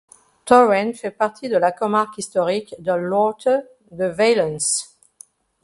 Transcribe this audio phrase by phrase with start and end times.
[0.45, 3.61] Torrent fait partie de la comarque historique de l'Horta
[3.91, 4.97] de Valence.